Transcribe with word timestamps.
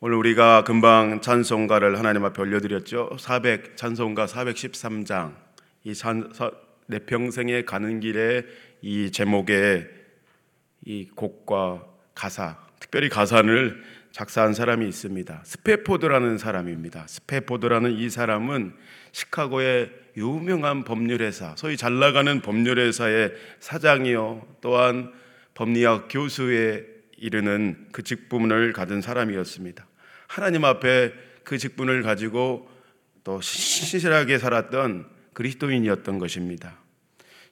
오늘 0.00 0.16
우리가 0.16 0.62
금방 0.62 1.20
찬송가를 1.20 1.98
하나님 1.98 2.24
앞에 2.24 2.40
올려드렸죠. 2.40 3.16
400 3.18 3.76
찬송가 3.76 4.26
413장 4.26 5.34
이 5.84 5.92
내 6.88 6.98
평생에 7.00 7.64
가는 7.64 8.00
길에 8.00 8.44
이 8.80 9.10
제목에 9.12 9.86
이 10.86 11.06
곡과 11.14 11.84
가사, 12.14 12.56
특별히 12.80 13.10
가사를 13.10 13.82
작사한 14.10 14.54
사람이 14.54 14.88
있습니다. 14.88 15.42
스페포드라는 15.44 16.38
사람입니다. 16.38 17.06
스페포드라는 17.06 17.92
이 17.92 18.08
사람은 18.08 18.72
시카고의 19.12 19.90
유명한 20.16 20.84
법률회사, 20.84 21.56
소위 21.56 21.76
잘 21.76 21.98
나가는 21.98 22.40
법률회사의 22.40 23.32
사장이요, 23.60 24.56
또한 24.62 25.12
법리학 25.54 26.08
교수에 26.08 26.86
이르는 27.18 27.88
그 27.92 28.02
직분을 28.02 28.72
가진 28.72 29.02
사람이었습니다. 29.02 29.87
하나님 30.28 30.64
앞에 30.64 31.12
그 31.42 31.58
직분을 31.58 32.02
가지고 32.02 32.70
또 33.24 33.40
신실하게 33.40 34.38
살았던 34.38 35.08
그리스도인이었던 35.32 36.18
것입니다. 36.18 36.78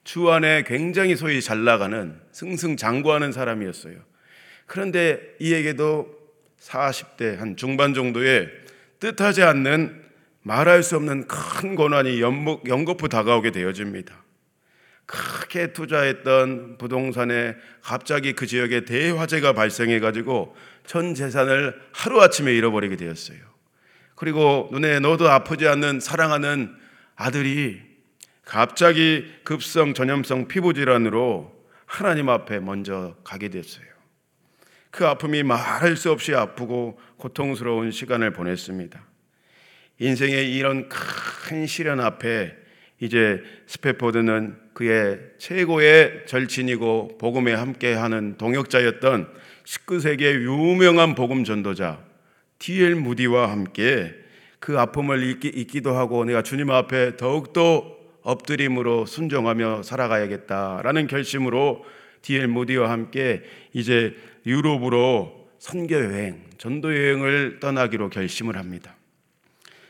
주 0.05 0.31
안에 0.31 0.63
굉장히 0.65 1.17
소위 1.17 1.43
잘 1.43 1.65
나가는 1.65 2.21
승승장구하는 2.31 3.33
사람이었어요. 3.33 3.97
그런데 4.67 5.21
이에게도 5.41 6.15
40대 6.61 7.37
한 7.39 7.57
중반 7.57 7.95
정도의 7.95 8.49
뜻하지 9.01 9.43
않는 9.43 10.05
말할 10.43 10.83
수 10.83 10.97
없는 10.97 11.27
큰 11.27 11.75
고난이 11.75 12.21
연거푸 12.21 13.09
다가오게 13.09 13.51
되어집니다. 13.51 14.25
크게 15.07 15.73
투자했던 15.73 16.79
부동산에 16.79 17.57
갑자기 17.81 18.33
그 18.33 18.47
지역에 18.47 18.85
대화재가 18.85 19.53
발생해 19.53 20.01
가지고 20.01 20.57
전 20.87 21.15
재산을 21.15 21.81
하루아침에 21.93 22.55
잃어버리게 22.55 22.97
되었어요. 22.97 23.39
그리고 24.15 24.69
눈에 24.73 24.99
너도 24.99 25.29
아프지 25.29 25.69
않는 25.69 26.01
사랑하는 26.01 26.75
아들이 27.15 27.81
갑자기 28.45 29.27
급성 29.45 29.95
전염성 29.95 30.49
피부 30.49 30.73
질환으로 30.73 31.55
하나님 31.85 32.29
앞에 32.29 32.61
먼저 32.61 33.17
가게 33.25 33.49
됐어요. 33.49 33.85
그 34.91 35.07
아픔이 35.07 35.43
말할 35.43 35.97
수 35.97 36.11
없이 36.11 36.35
아프고 36.35 36.99
고통스러운 37.19 37.91
시간을 37.91 38.33
보냈습니다. 38.33 39.05
인생의 39.99 40.55
이런 40.55 40.89
큰 40.89 41.67
시련 41.67 42.01
앞에 42.01 42.55
이제 43.01 43.43
스페포드는 43.67 44.57
그의 44.73 45.19
최고의 45.39 46.25
절친이고 46.27 47.19
복음에 47.19 47.53
함께하는 47.53 48.37
동역자였던 48.39 49.35
19세기의 49.67 50.43
유명한 50.45 51.15
복음 51.15 51.45
전도자 51.45 52.01
D.L. 52.59 52.95
무디와 52.95 53.51
함께 53.51 54.15
그 54.61 54.79
아픔을 54.79 55.23
잊기, 55.23 55.49
잊기도 55.49 55.95
하고 55.95 56.25
내가 56.25 56.43
주님 56.43 56.71
앞에 56.71 57.17
더욱더 57.17 57.97
엎드림으로 58.23 59.07
순종하며 59.07 59.83
살아가야겠다라는 59.83 61.09
결심으로 61.09 61.85
D.L. 62.23 62.49
무디와 62.49 62.91
함께 62.91 63.43
이제 63.73 64.17
유럽으로 64.47 65.49
선교 65.59 65.97
여행, 65.97 66.43
전도 66.59 66.95
여행을 66.95 67.59
떠나기로 67.61 68.11
결심을 68.11 68.57
합니다. 68.57 68.95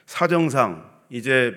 사정상 0.07 0.91
이제 1.11 1.55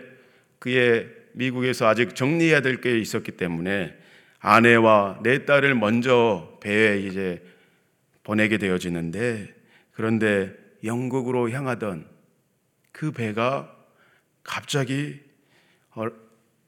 그의 0.59 1.07
미국에서 1.33 1.87
아직 1.87 2.15
정리해야 2.15 2.61
될 2.61 2.81
게 2.81 2.99
있었기 2.99 3.31
때문에 3.33 3.95
아내와 4.39 5.19
내 5.23 5.45
딸을 5.45 5.75
먼저 5.75 6.57
배에 6.61 6.99
이제 6.99 7.41
보내게 8.29 8.59
되어지는데 8.59 9.55
그런데 9.91 10.55
영국으로 10.83 11.49
향하던 11.49 12.07
그 12.91 13.11
배가 13.11 13.75
갑자기 14.43 15.19
어, 15.95 16.05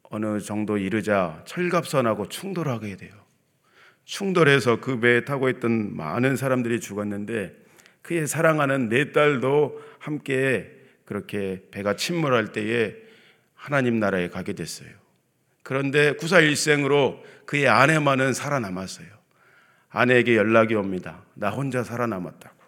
어느 0.10 0.40
정도 0.40 0.80
이르자 0.80 1.44
철갑선하고 1.46 2.30
충돌하게 2.30 2.96
돼요. 2.96 3.12
충돌해서 4.06 4.82
그 4.82 5.00
배에 5.00 5.24
타고 5.24 5.50
있던 5.50 5.96
많은 5.96 6.36
사람들이 6.36 6.80
죽었는데 6.80 7.56
그의 8.02 8.26
사랑하는 8.26 8.90
내 8.90 9.12
딸도 9.12 9.80
함께 10.00 10.72
그렇게 11.06 11.62
배가 11.70 11.96
침몰할 11.96 12.54
때에 12.54 12.96
하나님 13.54 14.00
나라에 14.00 14.30
가게 14.30 14.54
됐어요. 14.54 14.90
그런데 15.62 16.14
구사일생으로 16.14 17.24
그의 17.46 17.68
아내만은 17.68 18.34
살아남았어요. 18.34 19.21
아내에게 19.92 20.36
연락이 20.36 20.74
옵니다. 20.76 21.24
나 21.36 21.50
혼자 21.50 21.84
살아남았다고. 21.84 22.62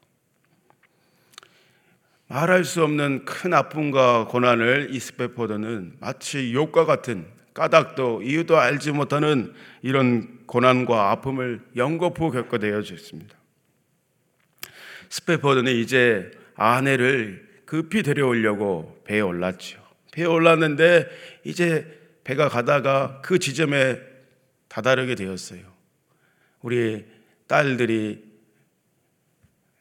말할 2.27 2.63
수 2.63 2.83
없는 2.83 3.25
큰 3.25 3.53
아픔과 3.53 4.27
고난을 4.27 4.89
이스페포드는 4.91 5.97
마치 5.99 6.53
욕과 6.53 6.85
같은 6.85 7.27
까닭도 7.53 8.23
이유도 8.23 8.57
알지 8.57 8.91
못하는 8.91 9.53
이런 9.81 10.39
고난과 10.47 11.11
아픔을 11.11 11.61
연거푸 11.75 12.31
겪게 12.31 12.57
되어졌습니다. 12.57 13.37
스페포드는 15.09 15.71
이제 15.73 16.31
아내를 16.55 17.47
급히 17.65 18.01
데려오려고 18.01 18.99
배에 19.05 19.19
올랐죠. 19.19 19.79
배에 20.11 20.25
올랐는데 20.25 21.07
이제 21.43 21.85
배가 22.23 22.49
가다가 22.49 23.21
그 23.21 23.37
지점에 23.37 23.99
다다르게 24.67 25.13
되었어요. 25.13 25.61
우리 26.61 27.05
딸들이 27.53 28.23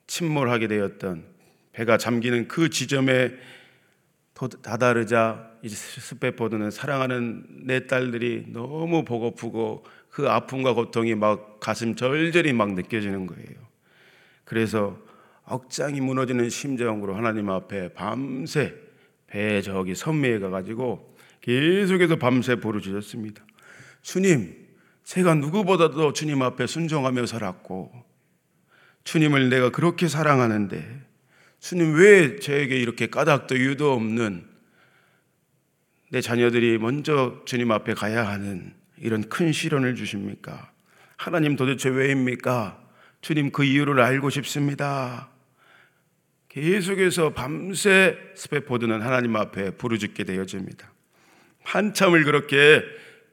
침몰하게 0.06 0.68
되었던 0.68 1.24
배가 1.72 1.96
잠기는 1.96 2.46
그 2.46 2.68
지점에 2.68 3.32
다다르자 4.62 5.52
이제 5.62 5.74
스페포드는 5.74 6.70
사랑하는 6.70 7.46
내 7.64 7.86
딸들이 7.86 8.44
너무 8.48 9.06
보고프고 9.06 9.86
그 10.10 10.28
아픔과 10.28 10.74
고통이 10.74 11.14
막 11.14 11.60
가슴 11.60 11.94
절절히 11.94 12.52
막 12.52 12.74
느껴지는 12.74 13.26
거예요. 13.26 13.56
그래서 14.44 14.98
억장이 15.44 16.02
무너지는 16.02 16.50
심정으로 16.50 17.14
하나님 17.14 17.48
앞에 17.48 17.94
밤새 17.94 18.74
배 19.26 19.62
저기 19.62 19.94
선미에 19.94 20.40
가가지고 20.40 21.16
계속해서 21.40 22.16
밤새 22.16 22.56
부르짖었습니다. 22.56 23.42
주님, 24.02 24.61
제가 25.04 25.34
누구보다도 25.34 26.12
주님 26.12 26.42
앞에 26.42 26.66
순종하며 26.66 27.26
살았고, 27.26 27.92
주님을 29.04 29.48
내가 29.48 29.70
그렇게 29.70 30.08
사랑하는데, 30.08 31.02
주님 31.60 31.94
왜 31.94 32.36
저에게 32.36 32.78
이렇게 32.78 33.06
까닭도 33.06 33.56
이유도 33.56 33.92
없는 33.92 34.46
내 36.10 36.20
자녀들이 36.20 36.78
먼저 36.78 37.40
주님 37.46 37.70
앞에 37.70 37.94
가야 37.94 38.26
하는 38.28 38.74
이런 38.98 39.28
큰 39.28 39.52
시련을 39.52 39.94
주십니까? 39.94 40.70
하나님 41.16 41.56
도대체 41.56 41.88
왜입니까? 41.88 42.78
주님 43.20 43.50
그 43.50 43.64
이유를 43.64 44.00
알고 44.00 44.30
싶습니다. 44.30 45.30
계속해서 46.48 47.32
밤새 47.32 48.18
스페포드는 48.34 49.00
하나님 49.00 49.36
앞에 49.36 49.70
부르짖게 49.76 50.24
되어집니다. 50.24 50.92
한참을 51.62 52.24
그렇게 52.24 52.82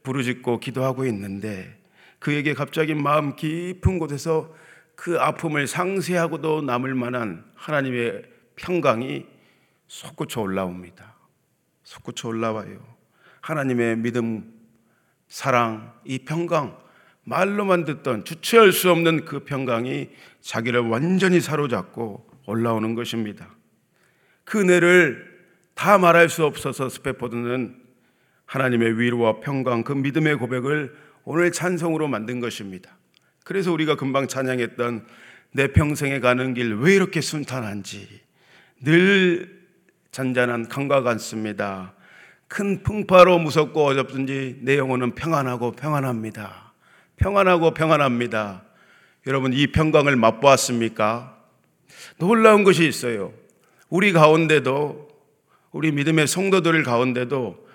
부르짖고 0.04 0.60
기도하고 0.60 1.06
있는데 1.06 1.78
그에게 2.20 2.54
갑자기 2.54 2.94
마음 2.94 3.36
깊은 3.36 4.00
곳에서 4.00 4.54
그 4.96 5.20
아픔을 5.20 5.68
상세하고도 5.68 6.62
남을 6.64 6.94
만한 6.94 7.46
하나님의 7.56 8.24
평강이 8.56 9.26
솟구쳐 9.88 10.42
올라옵니다. 10.42 11.16
솟구쳐 11.84 12.28
올라와요. 12.28 12.80
하나님의 13.42 13.98
믿음, 13.98 14.54
사랑, 15.30 15.94
이 16.04 16.20
평강, 16.20 16.78
말로만 17.24 17.86
듣던 17.86 18.26
주체할 18.26 18.72
수 18.72 18.92
없는 18.92 19.26
그 19.26 19.46
평강이 19.46 20.10
자기를 20.42 20.82
완전히 20.82 21.40
사로잡고 21.40 22.28
올라오는 22.46 22.96
것입니다. 22.96 23.50
그 24.44 24.60
은혜를 24.60 25.30
다 25.76 25.98
말할 25.98 26.28
수 26.28 26.44
없어서 26.44 26.90
스페포드는 26.90 27.79
하나님의 28.50 29.00
위로와 29.00 29.42
평강, 29.42 29.84
그 29.84 29.94
믿음의 29.94 30.38
고백을 30.38 30.96
오늘 31.24 31.52
찬송으로 31.52 32.08
만든 32.08 32.40
것입니다. 32.40 32.98
그래서 33.44 33.72
우리가 33.72 33.96
금방 33.96 34.28
찬양했던 34.28 35.06
내 35.52 35.68
평생에 35.72 36.20
가는 36.20 36.56
길 36.56 36.74
왜 36.74 36.96
이렇게 36.96 37.22
순탄한지 37.22 38.08
늘 38.82 39.60
잔잔한 40.12 40.68
강과 40.68 41.04
같습니다. 41.04 41.94
큰 42.48 42.82
풍파로 42.82 43.38
무섭고 43.38 43.84
어렵든지 43.86 44.62
내 44.62 44.78
영혼은 44.78 45.14
평안하고 45.14 45.74
평안합니다. 45.74 46.74
평안하고 47.18 47.76
평안합니다. 47.76 48.64
여러분 49.28 49.54
이 49.54 49.68
평강을 49.68 50.16
맛보았습니까? 50.16 51.38
놀라운 52.18 52.64
것이 52.64 52.88
있어요. 52.88 53.32
우리 53.90 54.12
가운데도 54.12 55.08
우리 55.72 55.92
믿음의 55.92 56.26
성도들 56.26 56.82
가운데도 56.82 57.69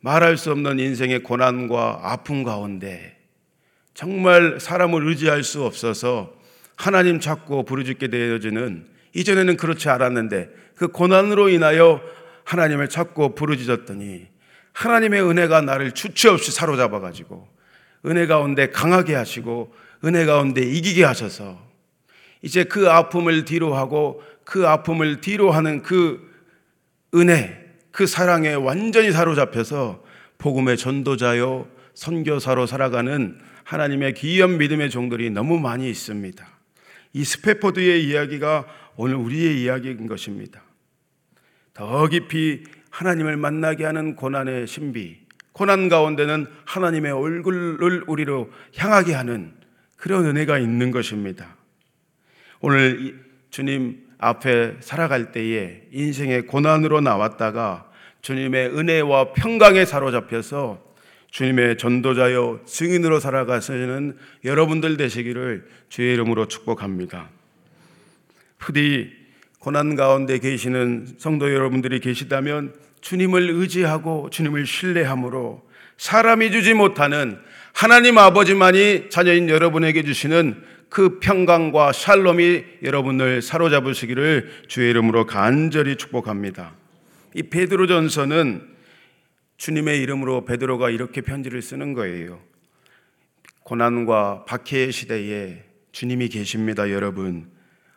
말할 0.00 0.36
수 0.36 0.50
없는 0.52 0.78
인생의 0.78 1.22
고난과 1.22 2.00
아픔 2.02 2.44
가운데 2.44 3.16
정말 3.94 4.60
사람을 4.60 5.06
의지할 5.08 5.42
수 5.42 5.64
없어서 5.64 6.32
하나님 6.76 7.18
찾고 7.18 7.64
부르짖게 7.64 8.08
되어지는 8.08 8.86
이전에는 9.14 9.56
그렇지 9.56 9.88
않았는데 9.88 10.50
그 10.76 10.88
고난으로 10.88 11.48
인하여 11.48 12.00
하나님을 12.44 12.88
찾고 12.88 13.34
부르짖었더니 13.34 14.28
하나님의 14.72 15.22
은혜가 15.22 15.62
나를 15.62 15.92
주체 15.92 16.28
없이 16.28 16.52
사로잡아 16.52 17.00
가지고 17.00 17.48
은혜 18.06 18.26
가운데 18.26 18.70
강하게 18.70 19.16
하시고 19.16 19.74
은혜 20.04 20.24
가운데 20.24 20.62
이기게 20.62 21.02
하셔서 21.02 21.60
이제 22.42 22.62
그 22.62 22.88
아픔을 22.88 23.44
뒤로 23.44 23.74
하고 23.74 24.22
그 24.44 24.68
아픔을 24.68 25.20
뒤로 25.20 25.50
하는 25.50 25.82
그 25.82 26.28
은혜, 27.14 27.67
그 27.90 28.06
사랑에 28.06 28.54
완전히 28.54 29.12
사로잡혀서 29.12 30.04
복음의 30.38 30.76
전도자요 30.76 31.68
선교사로 31.94 32.66
살아가는 32.66 33.38
하나님의 33.64 34.14
귀한 34.14 34.56
믿음의 34.58 34.90
종들이 34.90 35.30
너무 35.30 35.58
많이 35.58 35.90
있습니다. 35.90 36.48
이 37.12 37.24
스페포드의 37.24 38.04
이야기가 38.04 38.66
오늘 38.96 39.16
우리의 39.16 39.62
이야기인 39.62 40.06
것입니다. 40.06 40.62
더 41.74 42.06
깊이 42.08 42.64
하나님을 42.90 43.36
만나게 43.36 43.84
하는 43.84 44.16
고난의 44.16 44.66
신비, 44.66 45.18
고난 45.52 45.88
가운데는 45.88 46.46
하나님의 46.64 47.12
얼굴을 47.12 48.04
우리로 48.06 48.50
향하게 48.76 49.14
하는 49.14 49.52
그런 49.96 50.24
은혜가 50.26 50.58
있는 50.58 50.90
것입니다. 50.90 51.56
오늘 52.60 53.24
주님 53.50 54.07
앞에 54.18 54.76
살아갈 54.80 55.32
때에 55.32 55.82
인생의 55.92 56.46
고난으로 56.46 57.00
나왔다가 57.00 57.88
주님의 58.20 58.76
은혜와 58.76 59.32
평강에 59.32 59.84
사로잡혀서 59.84 60.86
주님의 61.30 61.78
전도자여 61.78 62.60
증인으로 62.66 63.20
살아가시는 63.20 64.16
여러분들 64.44 64.96
되시기를 64.96 65.68
주의 65.88 66.14
이름으로 66.14 66.48
축복합니다. 66.48 67.28
부디 68.58 69.12
고난 69.60 69.94
가운데 69.94 70.38
계시는 70.38 71.16
성도 71.18 71.52
여러분들이 71.52 72.00
계시다면 72.00 72.74
주님을 73.00 73.50
의지하고 73.50 74.30
주님을 74.30 74.66
신뢰함으로 74.66 75.62
사람이 75.96 76.50
주지 76.50 76.74
못하는 76.74 77.38
하나님 77.72 78.18
아버지만이 78.18 79.10
자녀인 79.10 79.48
여러분에게 79.48 80.02
주시는 80.02 80.62
그 80.88 81.18
평강과 81.20 81.92
샬롬이 81.92 82.64
여러분을 82.82 83.42
사로잡으시기를 83.42 84.64
주의 84.68 84.90
이름으로 84.90 85.26
간절히 85.26 85.96
축복합니다. 85.96 86.74
이 87.34 87.42
베드로전서는 87.42 88.62
주님의 89.58 90.00
이름으로 90.00 90.44
베드로가 90.44 90.90
이렇게 90.90 91.20
편지를 91.20 91.62
쓰는 91.62 91.92
거예요. 91.92 92.40
고난과 93.64 94.44
박해의 94.46 94.92
시대에 94.92 95.64
주님이 95.92 96.28
계십니다, 96.28 96.90
여러분. 96.90 97.50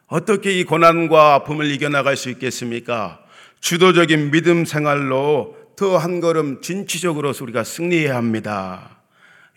어떻게 0.07 0.59
이 0.59 0.65
고난과 0.65 1.35
아픔을 1.35 1.71
이겨나갈 1.71 2.17
수 2.17 2.29
있겠습니까? 2.29 3.23
주도적인 3.61 4.31
믿음 4.31 4.65
생활로 4.65 5.55
더 5.77 5.97
한 5.97 6.19
걸음 6.19 6.61
진취적으로 6.61 7.33
우리가 7.41 7.63
승리해야 7.63 8.15
합니다. 8.15 9.00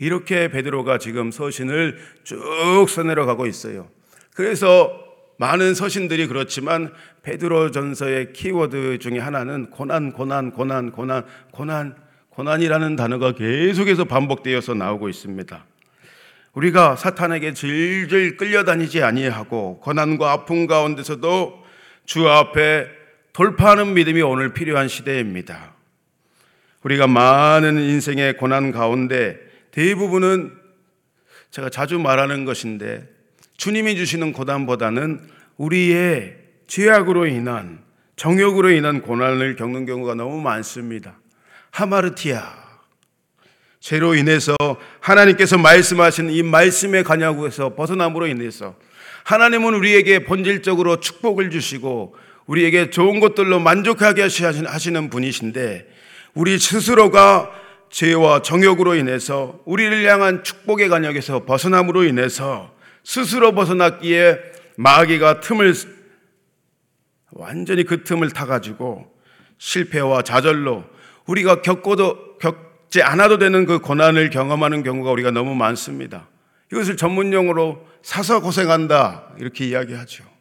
이렇게 0.04 0.48
베드로가 0.48 0.98
지금 0.98 1.30
서신을 1.30 1.96
쭉 2.24 2.36
써내려 2.86 3.24
가고 3.24 3.46
있어요. 3.46 3.88
그래서 4.34 5.02
많은 5.38 5.74
서신들이 5.74 6.26
그렇지만 6.26 6.92
베드로 7.22 7.70
전서의 7.70 8.34
키워드 8.34 8.98
중에 8.98 9.18
하나는 9.18 9.70
고난, 9.70 10.12
고난, 10.12 10.52
고난, 10.52 10.92
고난, 10.92 11.24
고난, 11.52 11.96
고난이라는 12.28 12.96
단어가 12.96 13.32
계속해서 13.32 14.04
반복되어서 14.04 14.74
나오고 14.74 15.08
있습니다. 15.08 15.64
우리가 16.52 16.96
사탄에게 16.96 17.54
질질 17.54 18.36
끌려다니지 18.36 19.02
아니하고 19.02 19.80
고난과 19.80 20.32
아픔 20.32 20.66
가운데서도 20.66 21.64
주 22.04 22.28
앞에 22.28 22.88
돌파하는 23.32 23.94
믿음이 23.94 24.20
오늘 24.20 24.52
필요한 24.52 24.88
시대입니다. 24.88 25.72
우리가 26.82 27.06
많은 27.06 27.78
인생의 27.78 28.36
고난 28.36 28.70
가운데 28.70 29.53
대부분은 29.74 30.52
제가 31.50 31.68
자주 31.68 31.98
말하는 31.98 32.44
것인데 32.44 33.08
주님이 33.56 33.96
주시는 33.96 34.32
고난보다는 34.32 35.20
우리의 35.56 36.36
죄악으로 36.68 37.26
인한 37.26 37.82
정욕으로 38.14 38.70
인한 38.70 39.02
고난을 39.02 39.56
겪는 39.56 39.84
경우가 39.84 40.14
너무 40.14 40.40
많습니다. 40.40 41.18
하마르티아 41.72 42.64
죄로 43.80 44.14
인해서 44.14 44.54
하나님께서 45.00 45.58
말씀하신 45.58 46.30
이 46.30 46.44
말씀의 46.44 47.02
관약에서 47.02 47.74
벗어남으로 47.74 48.28
인해서 48.28 48.76
하나님은 49.24 49.74
우리에게 49.74 50.20
본질적으로 50.20 51.00
축복을 51.00 51.50
주시고 51.50 52.14
우리에게 52.46 52.90
좋은 52.90 53.18
것들로 53.18 53.58
만족하게 53.58 54.22
하시는 54.22 55.10
분이신데 55.10 55.88
우리 56.34 56.58
스스로가 56.60 57.63
죄와 57.90 58.42
정욕으로 58.42 58.94
인해서 58.94 59.60
우리를 59.64 60.04
향한 60.10 60.42
축복의 60.42 60.88
간역에서 60.88 61.44
벗어남으로 61.44 62.04
인해서 62.04 62.72
스스로 63.04 63.52
벗어났기에 63.52 64.38
마귀가 64.76 65.40
틈을 65.40 65.74
완전히 67.32 67.84
그 67.84 68.04
틈을 68.04 68.30
타가지고 68.30 69.12
실패와 69.58 70.22
좌절로 70.22 70.84
우리가 71.26 71.62
겪고도 71.62 72.38
겪지 72.38 73.02
않아도 73.02 73.38
되는 73.38 73.66
그 73.66 73.78
고난을 73.78 74.30
경험하는 74.30 74.82
경우가 74.82 75.10
우리가 75.10 75.30
너무 75.30 75.54
많습니다. 75.54 76.28
이것을 76.72 76.96
전문용어로 76.96 77.86
사서 78.02 78.40
고생한다 78.40 79.34
이렇게 79.38 79.66
이야기하죠. 79.66 80.33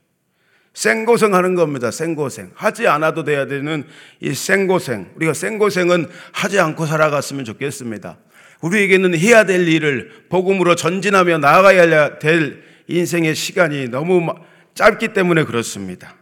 생고생하는 0.74 1.56
겁니다. 1.56 1.92
생고생. 1.92 2.52
하지 2.56 2.88
않아도 2.88 3.24
돼야 3.24 3.46
되는 3.46 3.86
이 4.20 4.34
생고생. 4.34 5.12
우리가 5.16 5.34
생고생은 5.34 6.08
하지 6.32 6.60
않고 6.60 6.86
살아갔으면 6.86 7.46
좋겠습니다. 7.46 8.18
우리에게는 8.62 9.18
해야 9.18 9.46
될 9.46 9.68
일을 9.68 10.26
복음으로 10.30 10.76
전진하며 10.76 11.40
나아가야 11.40 12.20
될 12.20 12.64
인생의 12.88 13.36
시간이 13.36 13.90
너무 13.90 14.34
짧기 14.74 15.10
때문에 15.10 15.44
그렇습니다. 15.44 16.16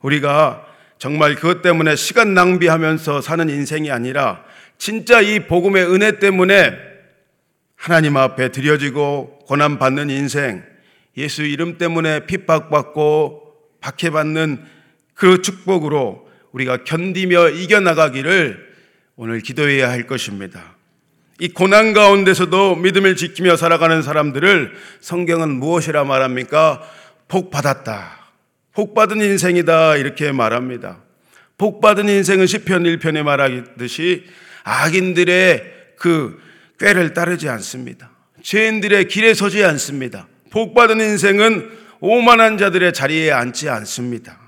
우리가 0.00 0.64
정말 0.98 1.34
그것 1.34 1.62
때문에 1.62 1.96
시간 1.96 2.34
낭비하면서 2.34 3.20
사는 3.20 3.48
인생이 3.48 3.90
아니라 3.90 4.44
진짜 4.78 5.20
이 5.20 5.40
복음의 5.46 5.92
은혜 5.92 6.18
때문에 6.18 6.72
하나님 7.76 8.16
앞에 8.16 8.50
드려지고 8.50 9.40
고난받는 9.46 10.10
인생, 10.10 10.64
예수 11.16 11.42
이름 11.42 11.78
때문에 11.78 12.26
핍박받고 12.26 13.47
박해받는 13.80 14.64
그 15.14 15.42
축복으로 15.42 16.28
우리가 16.52 16.84
견디며 16.84 17.50
이겨나가기를 17.50 18.68
오늘 19.16 19.40
기도해야 19.40 19.90
할 19.90 20.06
것입니다. 20.06 20.76
이 21.40 21.48
고난 21.48 21.92
가운데서도 21.92 22.76
믿음을 22.76 23.16
지키며 23.16 23.56
살아가는 23.56 24.02
사람들을 24.02 24.72
성경은 25.00 25.50
무엇이라 25.50 26.04
말합니까? 26.04 26.82
복 27.28 27.50
받았다. 27.50 28.30
복 28.72 28.94
받은 28.94 29.20
인생이다. 29.20 29.96
이렇게 29.96 30.32
말합니다. 30.32 31.02
복 31.56 31.80
받은 31.80 32.08
인생은 32.08 32.46
시편 32.46 32.84
1편에 32.84 33.22
말하듯이 33.22 34.24
악인들의 34.64 35.74
그 35.96 36.40
꾀를 36.78 37.12
따르지 37.12 37.48
않습니다. 37.48 38.10
죄인들의 38.42 39.08
길에 39.08 39.34
서지 39.34 39.64
않습니다. 39.64 40.28
복 40.50 40.74
받은 40.74 41.00
인생은 41.00 41.70
오만한 42.00 42.58
자들의 42.58 42.92
자리에 42.92 43.30
앉지 43.32 43.68
않습니다. 43.68 44.38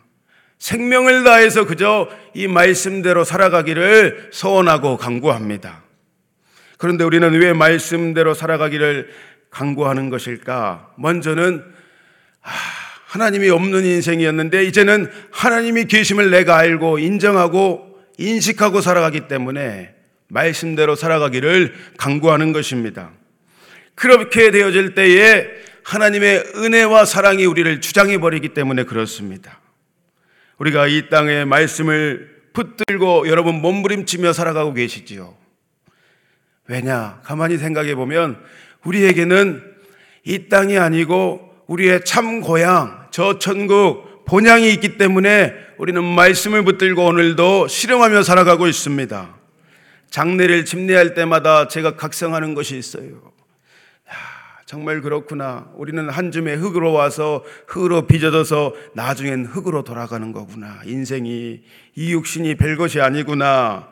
생명을 0.58 1.24
다해서 1.24 1.66
그저 1.66 2.08
이 2.34 2.46
말씀대로 2.46 3.24
살아가기를 3.24 4.28
소원하고 4.32 4.96
강구합니다. 4.98 5.82
그런데 6.76 7.04
우리는 7.04 7.32
왜 7.32 7.52
말씀대로 7.52 8.34
살아가기를 8.34 9.10
강구하는 9.50 10.10
것일까? 10.10 10.92
먼저는 10.96 11.64
아, 12.42 12.50
하나님이 13.06 13.50
없는 13.50 13.84
인생이었는데 13.84 14.64
이제는 14.64 15.10
하나님이 15.30 15.86
계심을 15.86 16.30
내가 16.30 16.56
알고 16.58 16.98
인정하고 16.98 17.98
인식하고 18.18 18.80
살아가기 18.80 19.28
때문에 19.28 19.94
말씀대로 20.28 20.94
살아가기를 20.94 21.74
강구하는 21.96 22.52
것입니다. 22.52 23.10
그렇게 23.94 24.50
되어질 24.50 24.94
때에 24.94 25.46
하나님의 25.84 26.52
은혜와 26.56 27.04
사랑이 27.04 27.44
우리를 27.44 27.80
주장해 27.80 28.18
버리기 28.18 28.50
때문에 28.50 28.84
그렇습니다. 28.84 29.60
우리가 30.58 30.86
이 30.86 31.08
땅의 31.08 31.46
말씀을 31.46 32.40
붙들고 32.52 33.28
여러분 33.28 33.60
몸부림치며 33.60 34.32
살아가고 34.32 34.74
계시지요. 34.74 35.36
왜냐? 36.68 37.20
가만히 37.24 37.58
생각해 37.58 37.94
보면 37.94 38.38
우리에게는 38.84 39.62
이 40.24 40.48
땅이 40.48 40.78
아니고 40.78 41.64
우리의 41.66 42.04
참 42.04 42.40
고향, 42.40 43.08
저 43.10 43.38
천국, 43.38 44.24
본향이 44.26 44.70
있기 44.74 44.96
때문에 44.98 45.54
우리는 45.78 46.02
말씀을 46.04 46.64
붙들고 46.64 47.04
오늘도 47.04 47.68
실험하며 47.68 48.22
살아가고 48.22 48.66
있습니다. 48.66 49.36
장례를 50.10 50.64
집례할 50.64 51.14
때마다 51.14 51.68
제가 51.68 51.96
각성하는 51.96 52.54
것이 52.54 52.76
있어요. 52.76 53.29
정말 54.70 55.00
그렇구나. 55.00 55.66
우리는 55.74 56.08
한 56.08 56.30
줌의 56.30 56.56
흙으로 56.56 56.92
와서 56.92 57.42
흙으로 57.66 58.06
빚어져서 58.06 58.72
나중엔 58.94 59.46
흙으로 59.46 59.82
돌아가는 59.82 60.30
거구나. 60.30 60.78
인생이 60.84 61.60
이 61.96 62.12
육신이 62.12 62.54
별 62.54 62.76
것이 62.76 63.00
아니구나. 63.00 63.88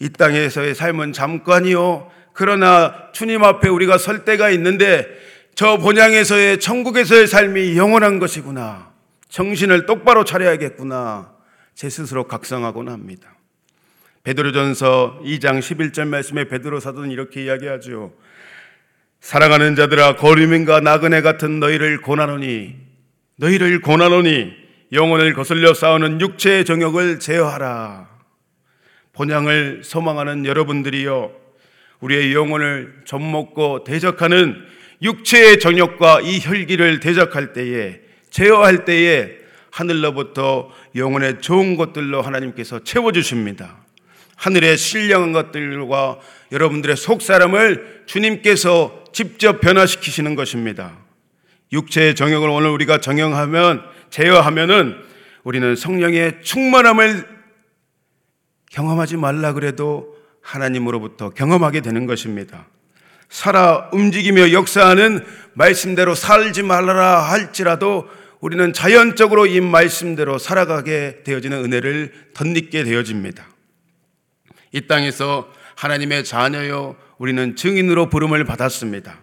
이 0.00 0.08
땅에서의 0.08 0.74
삶은 0.74 1.12
잠깐이요. 1.12 2.10
그러나 2.32 3.12
주님 3.12 3.44
앞에 3.44 3.68
우리가 3.68 3.96
설 3.96 4.24
때가 4.24 4.50
있는데 4.50 5.06
저 5.54 5.76
본향에서의 5.76 6.58
천국에서의 6.58 7.28
삶이 7.28 7.76
영원한 7.76 8.18
것이구나. 8.18 8.90
정신을 9.28 9.86
똑바로 9.86 10.24
차려야겠구나. 10.24 11.30
제 11.76 11.88
스스로 11.88 12.24
각성하곤 12.24 12.88
합니다. 12.88 13.36
베드로전서 14.24 15.20
2장 15.22 15.60
11절 15.60 16.08
말씀에 16.08 16.48
베드로 16.48 16.80
사도는 16.80 17.12
이렇게 17.12 17.44
이야기하죠. 17.44 18.12
사랑하는 19.20 19.74
자들아 19.74 20.16
거리민과 20.16 20.80
나그네 20.80 21.22
같은 21.22 21.60
너희를 21.60 22.00
고나노니 22.00 22.76
너희를 23.36 23.80
고나노니 23.80 24.52
영혼을 24.92 25.34
거슬려 25.34 25.74
싸우는 25.74 26.20
육체의 26.20 26.64
정욕을 26.64 27.20
제어하라. 27.20 28.08
본향을 29.12 29.82
소망하는 29.84 30.46
여러분들이여 30.46 31.32
우리의 32.00 32.32
영혼을 32.32 32.94
접먹고 33.04 33.84
대적하는 33.84 34.56
육체의 35.02 35.58
정욕과 35.58 36.20
이 36.22 36.40
혈기를 36.40 37.00
대적할 37.00 37.52
때에 37.52 38.00
제어할 38.30 38.84
때에 38.84 39.30
하늘로부터 39.70 40.70
영혼의 40.94 41.40
좋은 41.40 41.76
것들로 41.76 42.22
하나님께서 42.22 42.82
채워 42.82 43.12
주십니다. 43.12 43.78
하늘의 44.36 44.76
신령한 44.76 45.32
것들과 45.32 46.18
여러분들의 46.52 46.96
속사람을 46.96 48.04
주님께서 48.06 48.97
직접 49.12 49.60
변화시키시는 49.60 50.34
것입니다. 50.34 50.96
육체의 51.72 52.14
정욕을 52.14 52.48
오늘 52.48 52.70
우리가 52.70 52.98
정형하면 52.98 53.82
제어하면은 54.10 54.96
우리는 55.44 55.76
성령의 55.76 56.42
충만함을 56.42 57.26
경험하지 58.70 59.16
말라 59.16 59.52
그래도 59.52 60.16
하나님으로부터 60.42 61.30
경험하게 61.30 61.80
되는 61.80 62.06
것입니다. 62.06 62.66
살아 63.28 63.90
움직이며 63.92 64.52
역사하는 64.52 65.24
말씀대로 65.54 66.14
살지 66.14 66.62
말라 66.62 67.20
할지라도 67.22 68.08
우리는 68.40 68.72
자연적으로 68.72 69.46
이 69.46 69.60
말씀대로 69.60 70.38
살아가게 70.38 71.22
되어지는 71.24 71.64
은혜를 71.64 72.12
덧입게 72.34 72.84
되어집니다. 72.84 73.46
이 74.72 74.86
땅에서 74.86 75.52
하나님의 75.76 76.24
자녀요, 76.24 76.96
우리는 77.18 77.56
증인으로 77.56 78.08
부름을 78.08 78.44
받았습니다. 78.44 79.18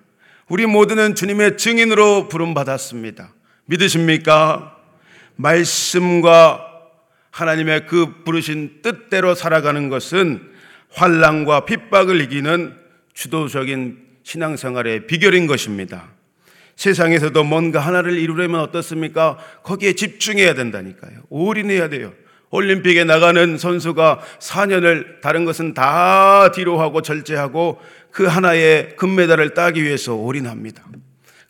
우리 0.47 0.65
모두는 0.65 1.15
주님의 1.15 1.57
증인으로 1.57 2.27
부름 2.27 2.53
받았습니다. 2.53 3.33
믿으십니까? 3.65 4.77
말씀과 5.37 6.71
하나님의 7.31 7.87
그 7.87 8.23
부르신 8.23 8.81
뜻대로 8.81 9.33
살아가는 9.35 9.89
것은 9.89 10.41
환란과 10.91 11.65
핍박을 11.65 12.21
이기는 12.21 12.75
주도적인 13.13 14.05
신앙생활의 14.23 15.07
비결인 15.07 15.47
것입니다. 15.47 16.09
세상에서도 16.75 17.43
뭔가 17.43 17.79
하나를 17.79 18.17
이루려면 18.17 18.61
어떻습니까? 18.61 19.37
거기에 19.63 19.93
집중해야 19.93 20.53
된다니까요. 20.53 21.23
올인해야 21.29 21.89
돼요. 21.89 22.13
올림픽에 22.51 23.03
나가는 23.03 23.57
선수가 23.57 24.19
4년을 24.39 25.21
다른 25.21 25.45
것은 25.45 25.73
다 25.73 26.51
뒤로 26.51 26.79
하고 26.79 27.01
절제하고 27.01 27.79
그 28.11 28.25
하나의 28.25 28.95
금메달을 28.95 29.53
따기 29.53 29.83
위해서 29.83 30.15
올인합니다. 30.15 30.83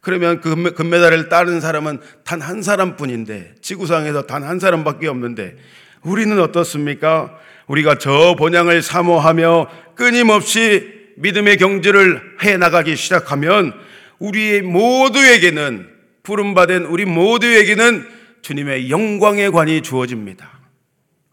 그러면 0.02 0.40
그 0.40 0.74
금메달을 0.74 1.30
따는 1.30 1.60
사람은 1.62 2.00
단 2.24 2.42
한 2.42 2.62
사람뿐인데 2.62 3.56
지구상에서 3.62 4.24
단 4.24 4.44
한 4.44 4.60
사람밖에 4.60 5.08
없는데 5.08 5.56
우리는 6.04 6.40
어떻습니까? 6.40 7.36
우리가 7.68 7.98
저 7.98 8.36
본향을 8.38 8.84
사모하며 8.84 9.68
끊임없이 9.96 10.94
믿음의 11.18 11.58
경주를 11.58 12.22
해 12.44 12.58
나가기 12.58 12.96
시작하면 12.96 13.74
우리 14.20 14.62
모두에게는 14.62 15.88
부름받은 16.24 16.86
우리 16.86 17.06
모두에게는 17.06 18.08
주님의 18.42 18.92
영광의 18.92 19.52
관이 19.52 19.82
주어집니다. 19.82 20.55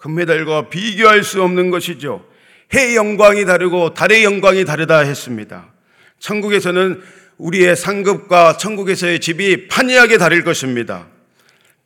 금메달과 0.02 0.68
비교할 0.68 1.22
수 1.22 1.42
없는 1.44 1.70
것이죠. 1.70 2.24
해의 2.74 2.96
영광이 2.96 3.44
다르고 3.44 3.94
달의 3.94 4.24
영광이 4.24 4.64
다르다 4.64 4.98
했습니다. 5.00 5.72
천국에서는 6.18 7.00
우리의 7.38 7.76
상급과 7.76 8.56
천국에서의 8.56 9.20
집이 9.20 9.68
판이하게 9.68 10.18
다를 10.18 10.42
것입니다. 10.42 11.06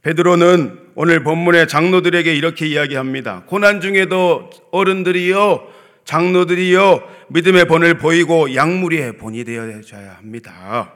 베드로는 0.00 0.78
오늘 0.94 1.24
본문의 1.24 1.68
장로들에게 1.68 2.34
이렇게 2.34 2.66
이야기합니다. 2.66 3.42
고난 3.46 3.82
중에도 3.82 4.48
어른들이요, 4.70 5.66
장로들이요, 6.06 7.02
믿음의 7.28 7.66
본을 7.66 7.98
보이고 7.98 8.54
양무리의 8.54 9.18
본이 9.18 9.44
되어야 9.44 9.82
합니다. 10.16 10.94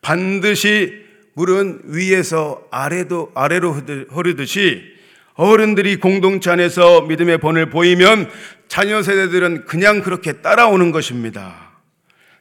반드시 0.00 1.06
물은 1.34 1.80
위에서 1.86 2.62
아래도 2.70 3.32
아래로 3.34 3.72
흐르듯이 4.10 4.91
어른들이 5.34 5.96
공동체 5.96 6.50
안에서 6.50 7.02
믿음의 7.02 7.38
본을 7.38 7.70
보이면 7.70 8.30
자녀 8.68 9.02
세대들은 9.02 9.64
그냥 9.64 10.02
그렇게 10.02 10.34
따라오는 10.34 10.92
것입니다. 10.92 11.72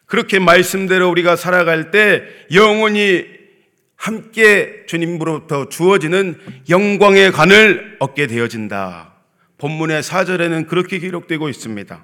그렇게 0.05 0.39
말씀대로 0.39 1.09
우리가 1.09 1.35
살아갈 1.35 1.91
때 1.91 2.23
영원히 2.53 3.25
함께 3.95 4.83
주님으로부터 4.87 5.69
주어지는 5.69 6.37
영광의 6.69 7.31
관을 7.31 7.97
얻게 7.99 8.27
되어진다. 8.27 9.13
본문의 9.57 10.01
4절에는 10.01 10.67
그렇게 10.67 10.97
기록되고 10.97 11.47
있습니다. 11.47 12.03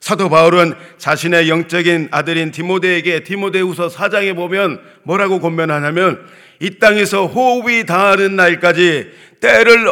사도 0.00 0.30
바울은 0.30 0.72
자신의 0.96 1.50
영적인 1.50 2.08
아들인 2.10 2.50
디모데에게 2.50 3.22
디모데후서 3.22 3.88
4장에 3.88 4.34
보면 4.34 4.80
뭐라고 5.02 5.40
권면하냐면 5.40 6.26
이 6.58 6.78
땅에서 6.78 7.26
호흡이 7.26 7.84
닿는 7.84 8.34
날까지 8.34 9.12
때를 9.40 9.88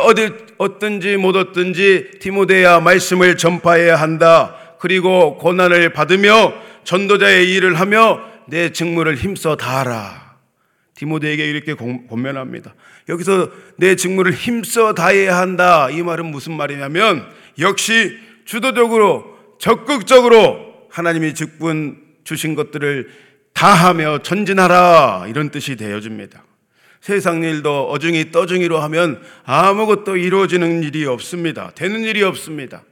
얻든지 0.58 1.16
못 1.16 1.36
얻든지 1.36 2.18
디모데야 2.20 2.80
말씀을 2.80 3.36
전파해야 3.36 3.96
한다. 3.96 4.54
그리고 4.78 5.36
고난을 5.38 5.92
받으며 5.92 6.52
전도자의 6.84 7.52
일을 7.52 7.74
하며 7.80 8.20
내 8.46 8.70
직무를 8.72 9.16
힘써 9.16 9.56
다하라. 9.56 10.36
디모데에게 10.94 11.48
이렇게 11.48 11.74
권면합니다. 11.74 12.74
여기서 13.08 13.50
내 13.76 13.94
직무를 13.94 14.32
힘써 14.32 14.94
다해야 14.94 15.38
한다. 15.38 15.88
이 15.90 16.02
말은 16.02 16.26
무슨 16.26 16.54
말이냐면 16.54 17.24
역시 17.58 18.18
주도적으로 18.44 19.36
적극적으로 19.58 20.88
하나님이 20.90 21.34
직분 21.34 22.02
주신 22.24 22.54
것들을 22.54 23.08
다하며 23.54 24.18
전진하라 24.22 25.26
이런 25.28 25.50
뜻이 25.50 25.76
되어집니다. 25.76 26.44
세상 27.00 27.42
일도 27.42 27.90
어중이 27.90 28.32
떠중이로 28.32 28.78
하면 28.80 29.22
아무것도 29.44 30.16
이루어지는 30.16 30.82
일이 30.82 31.06
없습니다. 31.06 31.70
되는 31.74 32.00
일이 32.02 32.22
없습니다. 32.22 32.82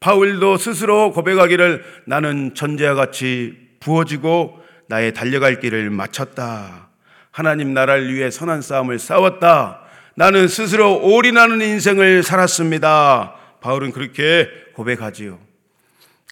바울도 0.00 0.58
스스로 0.58 1.12
고백하기를 1.12 1.84
나는 2.04 2.54
전제와 2.54 2.94
같이 2.94 3.56
부어지고 3.80 4.62
나의 4.86 5.12
달려갈 5.12 5.60
길을 5.60 5.90
마쳤다. 5.90 6.88
하나님 7.30 7.74
나라를 7.74 8.14
위해 8.14 8.30
선한 8.30 8.62
싸움을 8.62 8.98
싸웠다. 8.98 9.82
나는 10.14 10.48
스스로 10.48 11.00
올인하는 11.00 11.60
인생을 11.60 12.22
살았습니다. 12.22 13.34
바울은 13.60 13.92
그렇게 13.92 14.48
고백하지요. 14.74 15.38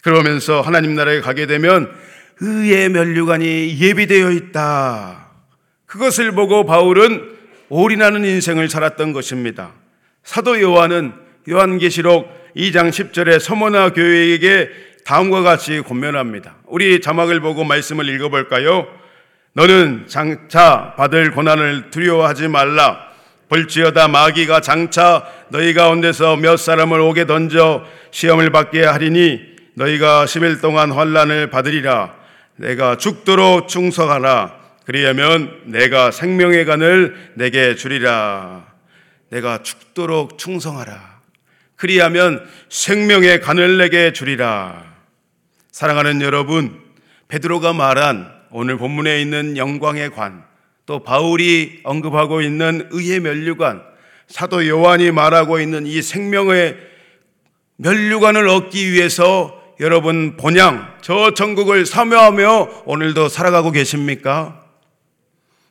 그러면서 0.03 0.61
하나님 0.61 0.95
나라에 0.95 1.21
가게 1.21 1.45
되면 1.45 1.93
의의 2.39 2.89
면류관이 2.89 3.77
예비되어 3.79 4.31
있다. 4.31 5.26
그것을 5.87 6.33
보고 6.33 6.65
바울은 6.65 7.37
올인하는 7.69 8.23
인생을 8.23 8.69
살았던 8.69 9.13
것입니다. 9.13 9.71
사도 10.23 10.61
요한은 10.61 11.13
요한계시록 11.49 12.53
2장 12.55 12.89
10절에 12.89 13.39
서머나 13.39 13.93
교회에게 13.93 14.69
다음과 15.05 15.41
같이 15.41 15.81
권면합니다. 15.81 16.57
우리 16.65 16.99
자막을 16.99 17.39
보고 17.39 17.63
말씀을 17.63 18.09
읽어볼까요? 18.09 18.87
너는 19.53 20.05
장차 20.07 20.93
받을 20.97 21.31
고난을 21.31 21.89
두려워하지 21.89 22.49
말라. 22.49 23.07
볼지어다 23.47 24.09
마귀가 24.09 24.59
장차 24.59 25.25
너희 25.47 25.73
가운데서 25.73 26.35
몇 26.35 26.57
사람을 26.57 26.99
오게 26.99 27.25
던져 27.25 27.85
시험을 28.11 28.51
받게 28.51 28.83
하리니 28.83 29.39
너희가 29.75 30.25
10일 30.25 30.61
동안 30.61 30.91
환란을 30.91 31.49
받으리라. 31.49 32.13
내가 32.57 32.97
죽도록 32.97 33.69
충성하라. 33.69 34.56
그리하면 34.87 35.63
내가 35.65 36.11
생명의 36.11 36.63
간을 36.63 37.33
내게 37.33 37.75
주리라. 37.75 38.65
내가 39.29 39.61
죽도록 39.61 40.37
충성하라. 40.37 41.19
그리하면 41.75 42.47
생명의 42.69 43.41
간을 43.41 43.79
내게 43.79 44.13
주리라. 44.13 44.85
사랑하는 45.73 46.21
여러분, 46.21 46.79
베드로가 47.27 47.73
말한 47.73 48.31
오늘 48.49 48.77
본문에 48.77 49.21
있는 49.21 49.57
영광의 49.57 50.11
관, 50.11 50.45
또 50.85 51.03
바울이 51.03 51.81
언급하고 51.83 52.39
있는 52.41 52.87
의의 52.89 53.19
면류관, 53.19 53.83
사도 54.27 54.65
요한이 54.65 55.11
말하고 55.11 55.59
있는 55.59 55.85
이 55.85 56.01
생명의 56.01 56.77
면류관을 57.75 58.47
얻기 58.47 58.93
위해서 58.93 59.53
여러분 59.81 60.37
본향 60.37 60.95
저 61.01 61.33
천국을 61.33 61.85
사모하며 61.85 62.83
오늘도 62.85 63.27
살아가고 63.27 63.71
계십니까? 63.71 64.66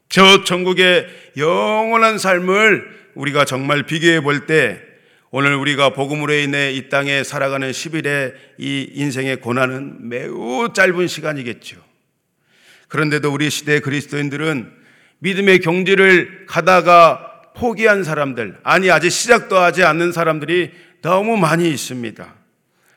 저 0.08 0.44
천국의 0.44 1.06
영원한 1.36 2.18
삶을 2.18 2.96
우리가 3.14 3.44
정말 3.44 3.84
비교해 3.84 4.20
볼 4.20 4.46
때 4.46 4.80
오늘 5.30 5.54
우리가 5.54 5.90
복음으로 5.90 6.32
인해 6.32 6.72
이 6.72 6.88
땅에 6.88 7.24
살아가는 7.24 7.70
10일의 7.70 8.34
이 8.58 8.90
인생의 8.94 9.40
고난은 9.40 10.08
매우 10.08 10.72
짧은 10.72 11.08
시간이겠죠. 11.08 11.76
그런데도 12.88 13.32
우리 13.32 13.50
시대 13.50 13.80
그리스도인들은 13.80 14.72
믿음의 15.18 15.60
경지를 15.60 16.46
가다가 16.46 17.42
포기한 17.56 18.04
사람들, 18.04 18.58
아니 18.62 18.90
아직 18.90 19.10
시작도 19.10 19.56
하지 19.56 19.82
않는 19.82 20.12
사람들이 20.12 20.72
너무 21.02 21.36
많이 21.36 21.68
있습니다. 21.70 22.34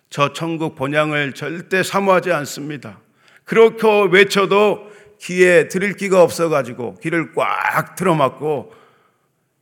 저 0.09 0.33
천국 0.33 0.75
본향을 0.75 1.33
절대 1.33 1.81
사모하지 1.81 2.31
않습니다. 2.31 2.99
그렇게 3.45 3.87
외쳐도 4.11 4.88
귀에 5.21 5.67
들을 5.67 5.93
기가 5.95 6.23
없어가지고 6.23 6.95
귀를 7.01 7.33
꽉 7.33 7.95
틀어막고 7.95 8.73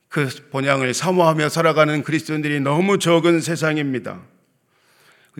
그 0.09 0.29
본향을 0.51 0.93
사모하며 0.93 1.49
살아가는 1.49 2.03
그리스도인들이 2.03 2.59
너무 2.59 2.99
적은 2.99 3.41
세상입니다. 3.41 4.21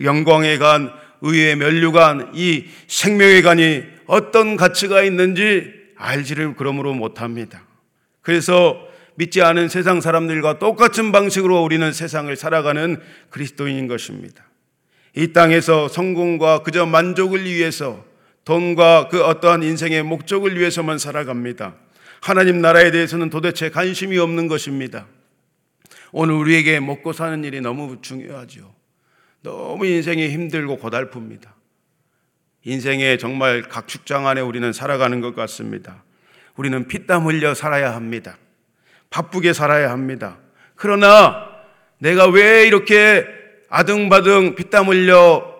영광의 0.02 0.58
간, 0.58 0.92
의의 1.20 1.56
면류관, 1.56 2.32
이 2.34 2.66
생명의 2.86 3.42
간이 3.42 3.84
어떤 4.06 4.56
가치가 4.56 5.02
있는지 5.02 5.72
알지를 5.96 6.54
그러므로 6.56 6.94
못합니다. 6.94 7.62
그래서 8.20 8.86
믿지 9.16 9.42
않은 9.42 9.68
세상 9.68 10.00
사람들과 10.00 10.60
똑같은 10.60 11.10
방식으로 11.10 11.62
우리는 11.64 11.92
세상을 11.92 12.34
살아가는 12.36 13.00
그리스도인인 13.30 13.88
것입니다. 13.88 14.44
이 15.16 15.32
땅에서 15.32 15.88
성공과 15.88 16.62
그저 16.62 16.86
만족을 16.86 17.44
위해서 17.44 18.04
돈과 18.48 19.08
그 19.10 19.22
어떠한 19.22 19.62
인생의 19.62 20.04
목적을 20.04 20.58
위해서만 20.58 20.96
살아갑니다. 20.96 21.74
하나님 22.22 22.62
나라에 22.62 22.90
대해서는 22.90 23.28
도대체 23.28 23.68
관심이 23.68 24.16
없는 24.16 24.48
것입니다. 24.48 25.06
오늘 26.12 26.34
우리에게 26.36 26.80
먹고 26.80 27.12
사는 27.12 27.44
일이 27.44 27.60
너무 27.60 27.98
중요하죠. 28.00 28.74
너무 29.42 29.84
인생이 29.84 30.30
힘들고 30.30 30.78
고달픕니다. 30.78 31.42
인생에 32.64 33.18
정말 33.18 33.60
각축장 33.60 34.26
안에 34.26 34.40
우리는 34.40 34.72
살아가는 34.72 35.20
것 35.20 35.36
같습니다. 35.36 36.02
우리는 36.56 36.88
피땀 36.88 37.26
흘려 37.26 37.52
살아야 37.52 37.94
합니다. 37.94 38.38
바쁘게 39.10 39.52
살아야 39.52 39.90
합니다. 39.90 40.38
그러나 40.74 41.50
내가 41.98 42.26
왜 42.26 42.66
이렇게 42.66 43.26
아등바등 43.68 44.54
피땀 44.54 44.88
흘려 44.88 45.54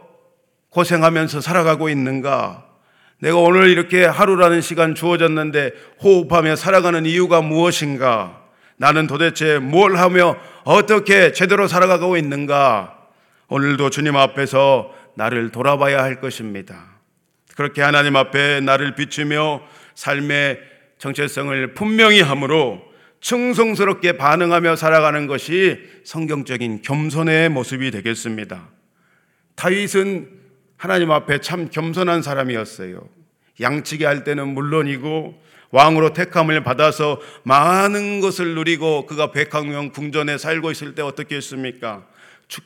고생하면서 0.71 1.43
살아가고 1.43 1.91
있는가? 1.91 2.68
내가 3.21 3.37
오늘 3.39 3.69
이렇게 3.69 4.05
하루라는 4.05 4.61
시간 4.61 4.95
주어졌는데 4.95 5.73
호흡하며 6.03 6.57
살아가는 6.57 7.05
이유가 7.05 7.41
무엇인가? 7.41 8.45
나는 8.77 9.09
도대체 9.09 9.59
뭘 9.59 9.97
하며 9.97 10.37
어떻게 10.65 11.33
제대로 11.33 11.67
살아가고 11.67 12.17
있는가? 12.17 12.97
오늘도 13.49 13.91
주님 13.91 14.17
앞에서 14.17 14.95
나를 15.15 15.51
돌아봐야 15.51 16.03
할 16.03 16.21
것입니다. 16.21 16.85
그렇게 17.57 17.83
하나님 17.83 18.15
앞에 18.15 18.61
나를 18.61 18.95
비추며 18.95 19.63
삶의 19.97 20.61
정체성을 20.99 21.75
분명히 21.75 22.21
함으로 22.21 22.83
충성스럽게 23.21 24.13
반응하며 24.13 24.77
살아가는 24.77 25.27
것이 25.27 25.81
성경적인 26.05 26.83
겸손의 26.83 27.49
모습이 27.49 27.91
되겠습니다. 27.91 28.69
다윗은 29.57 30.39
하나님 30.77 31.11
앞에 31.11 31.41
참 31.41 31.69
겸손한 31.69 32.23
사람이었어요. 32.23 33.18
양치기 33.61 34.05
할 34.05 34.25
때는 34.25 34.49
물론이고 34.49 35.49
왕으로 35.71 36.13
택함을 36.13 36.63
받아서 36.65 37.21
많은 37.43 38.21
것을 38.21 38.55
누리고 38.55 39.07
그가 39.07 39.33
백학명 39.33 39.91
궁전에 39.91 40.39
살고 40.39 40.71
있을 40.71 40.95
때 40.95 41.03
어떻게 41.03 41.37
했습니까? 41.37 42.07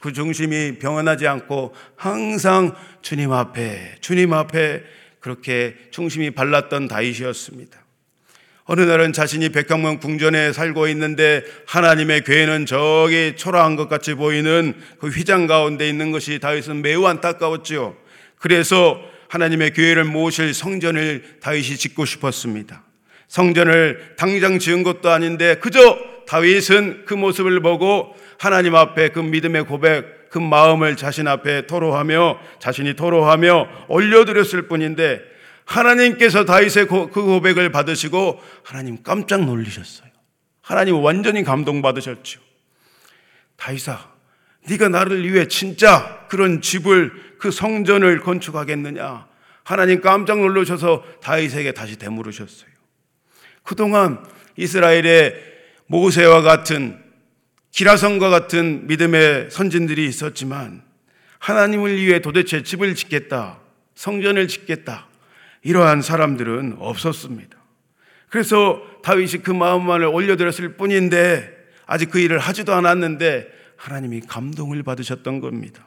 그 0.00 0.12
중심이 0.12 0.78
병원하지 0.78 1.26
않고 1.26 1.74
항상 1.96 2.74
주님 3.00 3.33
앞에 3.33 3.96
주님 4.00 4.33
앞에 4.33 4.85
그렇게 5.18 5.76
중심이 5.90 6.31
발랐던 6.31 6.88
다윗이었습니다. 6.88 7.83
어느 8.64 8.81
날은 8.83 9.12
자신이 9.12 9.48
백향문 9.48 9.98
궁전에 9.98 10.52
살고 10.52 10.87
있는데 10.88 11.42
하나님의 11.66 12.22
괴는 12.22 12.66
저기 12.66 13.35
초라한 13.37 13.74
것 13.74 13.88
같이 13.88 14.14
보이는 14.14 14.74
그 15.00 15.09
휘장 15.09 15.48
가운데 15.48 15.88
있는 15.88 16.12
것이 16.12 16.38
다윗은 16.38 16.81
매우 16.81 17.05
안타까웠지요. 17.07 17.96
그래서 18.38 19.00
하나님의 19.33 19.73
교회를 19.73 20.05
모실 20.05 20.53
성전을 20.53 21.38
다윗이 21.40 21.79
짓고 21.79 22.05
싶었습니다. 22.05 22.85
성전을 23.29 24.16
당장 24.18 24.59
지은 24.59 24.83
것도 24.83 25.09
아닌데 25.11 25.55
그저 25.55 25.99
다윗은 26.27 27.07
그 27.07 27.14
모습을 27.14 27.61
보고 27.61 28.14
하나님 28.38 28.75
앞에 28.75 29.09
그 29.09 29.21
믿음의 29.21 29.64
고백, 29.64 30.29
그 30.29 30.38
마음을 30.38 30.97
자신 30.97 31.29
앞에 31.29 31.66
토로하며 31.66 32.40
자신이 32.59 32.92
토로하며 32.92 33.87
올려드렸을 33.88 34.68
뿐인데 34.68 35.23
하나님께서 35.64 36.45
다윗의 36.45 36.87
그 36.88 37.07
고백을 37.09 37.73
받으시고 37.73 38.38
하나님 38.62 39.03
깜짝 39.03 39.47
놀리셨어요. 39.47 40.11
하나님 40.61 40.97
완전히 41.03 41.42
감동받으셨죠. 41.42 42.38
다윗아, 43.57 44.12
네가 44.68 44.88
나를 44.88 45.31
위해 45.31 45.48
진짜 45.48 46.27
그런 46.29 46.61
집을 46.61 47.12
그 47.38 47.51
성전을 47.51 48.20
건축하겠느냐? 48.20 49.27
하나님 49.64 50.01
깜짝 50.01 50.38
놀라셔서 50.40 51.05
다윗에게 51.22 51.72
다시 51.72 51.98
되물으셨어요. 51.98 52.70
그동안 53.62 54.25
이스라엘의 54.57 55.35
모세와 55.87 56.42
같은 56.42 57.01
기라성과 57.70 58.29
같은 58.29 58.87
믿음의 58.87 59.51
선진들이 59.51 60.07
있었지만 60.07 60.83
하나님을 61.38 61.96
위해 61.96 62.20
도대체 62.20 62.62
집을 62.62 62.94
짓겠다, 62.94 63.59
성전을 63.94 64.46
짓겠다, 64.46 65.09
이러한 65.62 66.03
사람들은 66.03 66.77
없었습니다. 66.79 67.57
그래서 68.29 68.81
다윗이 69.03 69.42
그 69.42 69.51
마음만을 69.51 70.07
올려드렸을 70.07 70.77
뿐인데 70.77 71.51
아직 71.87 72.11
그 72.11 72.18
일을 72.18 72.38
하지도 72.38 72.75
않았는데 72.75 73.48
하나님이 73.83 74.21
감동을 74.21 74.85
받으셨던 74.85 75.40
겁니다. 75.40 75.85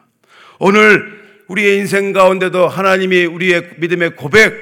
오늘 0.59 1.43
우리의 1.47 1.77
인생 1.77 2.11
가운데도 2.11 2.67
하나님이 2.67 3.23
우리의 3.23 3.75
믿음의 3.77 4.17
고백 4.17 4.53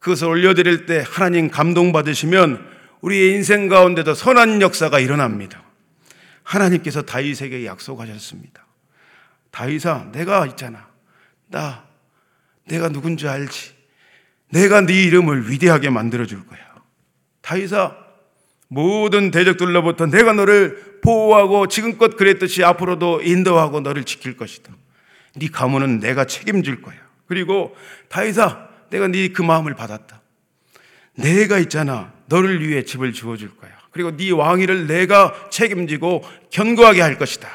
그것을 0.00 0.26
올려드릴 0.26 0.86
때 0.86 1.04
하나님 1.06 1.48
감동받으시면 1.48 2.68
우리의 3.00 3.34
인생 3.34 3.68
가운데도 3.68 4.14
선한 4.14 4.60
역사가 4.60 4.98
일어납니다. 4.98 5.62
하나님께서 6.42 7.02
다윗에게 7.02 7.64
약속하셨습니다. 7.64 8.66
다윗아, 9.52 10.10
내가 10.10 10.44
있잖아. 10.46 10.88
나, 11.46 11.84
내가 12.66 12.88
누군지 12.88 13.28
알지. 13.28 13.72
내가 14.50 14.80
네 14.80 15.04
이름을 15.04 15.48
위대하게 15.48 15.90
만들어 15.90 16.26
줄 16.26 16.44
거야. 16.44 16.58
다윗아, 17.40 17.96
모든 18.72 19.30
대적들로부터 19.30 20.06
내가 20.06 20.32
너를 20.32 20.98
보호하고 21.02 21.66
지금껏 21.68 22.16
그랬듯이 22.16 22.64
앞으로도 22.64 23.20
인도하고 23.22 23.80
너를 23.80 24.04
지킬 24.04 24.38
것이다. 24.38 24.72
네 25.36 25.48
가문은 25.48 26.00
내가 26.00 26.24
책임질 26.24 26.80
거야. 26.80 26.96
그리고 27.26 27.76
다윗아, 28.08 28.68
내가 28.88 29.08
네 29.08 29.28
그 29.28 29.42
마음을 29.42 29.74
받았다. 29.74 30.22
내가 31.16 31.58
있잖아. 31.58 32.14
너를 32.26 32.66
위해 32.66 32.82
집을 32.82 33.12
지어 33.12 33.36
줄 33.36 33.54
거야. 33.56 33.70
그리고 33.90 34.16
네 34.16 34.30
왕위를 34.30 34.86
내가 34.86 35.34
책임지고 35.50 36.24
견고하게 36.50 37.02
할 37.02 37.18
것이다. 37.18 37.50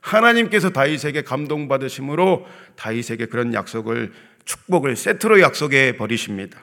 하나님께서 0.00 0.68
다윗에게 0.68 1.22
감동받으심으로 1.22 2.46
다윗에게 2.76 3.26
그런 3.26 3.54
약속을 3.54 4.12
축복을 4.44 4.96
세트로 4.96 5.40
약속해 5.40 5.96
버리십니다. 5.96 6.60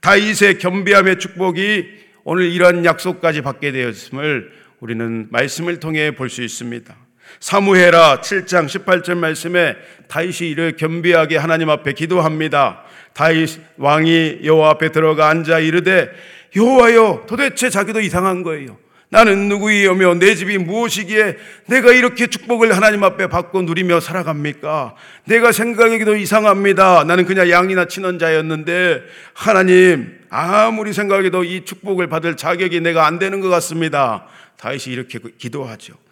다윗의 0.00 0.58
겸비함의 0.58 1.18
축복이 1.18 2.05
오늘 2.28 2.50
이러한 2.50 2.84
약속까지 2.84 3.42
받게 3.42 3.70
되었음을 3.70 4.50
우리는 4.80 5.28
말씀을 5.30 5.78
통해 5.78 6.10
볼 6.10 6.28
수 6.28 6.42
있습니다. 6.42 6.92
사무해라 7.38 8.20
7장 8.20 8.66
18절 8.66 9.16
말씀에 9.16 9.76
다윗이 10.08 10.50
이를 10.50 10.74
겸비하게 10.76 11.36
하나님 11.36 11.70
앞에 11.70 11.92
기도합니다. 11.92 12.82
다윗 13.14 13.60
왕이 13.76 14.40
여호와 14.42 14.70
앞에 14.70 14.90
들어가 14.90 15.28
앉아 15.28 15.60
이르되 15.60 16.10
여호와여 16.56 17.26
도대체 17.28 17.70
자기도 17.70 18.00
이상한 18.00 18.42
거예요. 18.42 18.76
나는 19.08 19.48
누구이오며 19.48 20.14
내 20.14 20.34
집이 20.34 20.58
무엇이기에 20.58 21.36
내가 21.66 21.92
이렇게 21.92 22.26
축복을 22.26 22.74
하나님 22.74 23.04
앞에 23.04 23.28
받고 23.28 23.62
누리며 23.62 24.00
살아갑니까? 24.00 24.96
내가 25.24 25.52
생각하기도 25.52 26.16
이상합니다. 26.16 27.04
나는 27.04 27.24
그냥 27.24 27.48
양이나 27.48 27.86
치는 27.86 28.18
자였는데 28.18 29.02
하나님 29.32 30.18
아무리 30.28 30.92
생각해도 30.92 31.44
이 31.44 31.64
축복을 31.64 32.08
받을 32.08 32.36
자격이 32.36 32.80
내가 32.80 33.06
안 33.06 33.18
되는 33.20 33.40
것 33.40 33.48
같습니다. 33.48 34.26
다윗이 34.58 34.86
이렇게 34.86 35.20
기도하죠. 35.38 36.05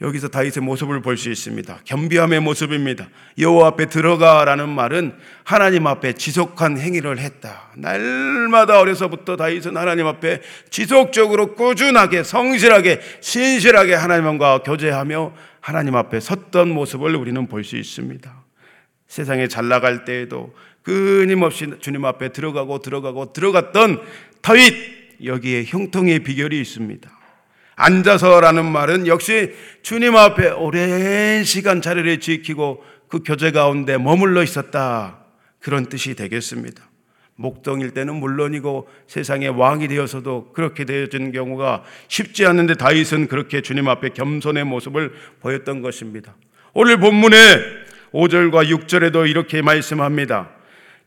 여기서 0.00 0.28
다윗의 0.28 0.62
모습을 0.62 1.02
볼 1.02 1.16
수 1.18 1.28
있습니다. 1.30 1.80
겸비함의 1.84 2.40
모습입니다. 2.40 3.08
여호와 3.38 3.68
앞에 3.68 3.86
들어가라는 3.86 4.68
말은 4.70 5.12
하나님 5.44 5.86
앞에 5.86 6.14
지속한 6.14 6.78
행위를 6.78 7.18
했다. 7.18 7.70
날마다 7.76 8.80
어려서부터 8.80 9.36
다윗은 9.36 9.76
하나님 9.76 10.06
앞에 10.06 10.40
지속적으로 10.70 11.54
꾸준하게 11.54 12.22
성실하게 12.22 13.00
신실하게 13.20 13.94
하나님과 13.94 14.62
교제하며 14.62 15.34
하나님 15.60 15.96
앞에 15.96 16.18
섰던 16.20 16.70
모습을 16.70 17.14
우리는 17.14 17.46
볼 17.46 17.62
수 17.62 17.76
있습니다. 17.76 18.40
세상에 19.06 19.48
잘 19.48 19.68
나갈 19.68 20.04
때에도 20.06 20.54
끊임없이 20.82 21.68
주님 21.80 22.06
앞에 22.06 22.30
들어가고 22.30 22.78
들어가고 22.78 23.34
들어갔던 23.34 24.00
다윗 24.40 24.72
여기에 25.24 25.64
형통의 25.64 26.20
비결이 26.20 26.58
있습니다. 26.58 27.19
앉아서라는 27.80 28.70
말은 28.70 29.06
역시 29.06 29.54
주님 29.82 30.14
앞에 30.14 30.50
오랜 30.50 31.44
시간 31.44 31.80
자리를 31.80 32.20
지키고 32.20 32.84
그 33.08 33.20
교제 33.24 33.50
가운데 33.50 33.96
머물러 33.96 34.42
있었다. 34.42 35.18
그런 35.60 35.86
뜻이 35.86 36.14
되겠습니다. 36.14 36.82
목동일 37.36 37.92
때는 37.92 38.16
물론이고 38.16 38.86
세상의 39.06 39.48
왕이 39.48 39.88
되어서도 39.88 40.52
그렇게 40.52 40.84
되어진 40.84 41.32
경우가 41.32 41.82
쉽지 42.08 42.44
않은데 42.44 42.74
다윗은 42.74 43.28
그렇게 43.28 43.62
주님 43.62 43.88
앞에 43.88 44.10
겸손의 44.10 44.64
모습을 44.64 45.12
보였던 45.40 45.80
것입니다. 45.80 46.34
오늘 46.74 46.98
본문에 46.98 47.36
5절과 48.12 48.68
6절에도 48.68 49.28
이렇게 49.28 49.62
말씀합니다. 49.62 50.50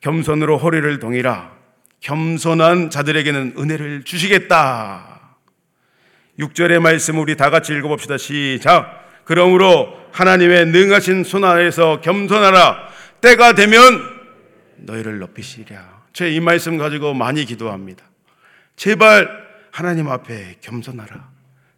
겸손으로 0.02 0.58
허리를 0.58 1.00
동이라. 1.00 1.52
겸손한 2.00 2.90
자들에게는 2.90 3.54
은혜를 3.58 4.04
주시겠다. 4.04 5.23
6절의 6.40 6.80
말씀 6.80 7.20
우리 7.20 7.38
다 7.38 7.50
같이 7.50 7.74
읽어봅시다. 7.74 8.18
시작. 8.18 9.04
그러므로 9.26 9.94
하나님의 10.12 10.68
능하신 10.68 11.24
손 11.24 11.44
아래서 11.46 12.02
겸손하라. 12.02 12.90
때가 13.22 13.54
되면 13.54 14.02
너희를 14.78 15.20
높이시리라. 15.20 16.04
제 16.14 16.30
이 16.30 16.40
말씀 16.40 16.78
가지고 16.78 17.14
많이 17.14 17.46
기도합니다. 17.46 18.04
제발 18.76 19.30
하나님 19.72 20.10
앞에 20.10 20.58
겸손하라. 20.62 21.30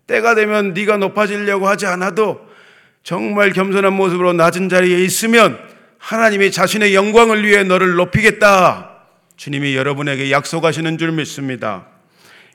때가 0.08 0.36
되면 0.36 0.74
네가 0.74 0.98
높아지려고 0.98 1.68
하지 1.68 1.86
않아도 1.86 2.46
정말 3.04 3.52
겸손한 3.52 3.94
모습으로 3.94 4.34
낮은 4.34 4.70
자리에 4.70 5.00
있으면 5.04 5.58
하나님이 5.98 6.52
자신의 6.52 6.94
영광을 6.96 7.46
위해 7.46 7.64
너를 7.64 7.96
높이겠다. 7.96 8.92
주님이 9.38 9.76
여러분에게 9.76 10.32
약속하시는 10.32 10.98
줄 10.98 11.12
믿습니다. 11.12 11.88